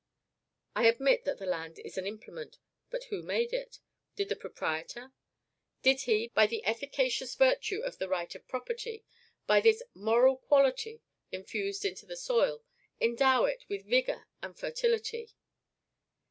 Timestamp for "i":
0.75-0.87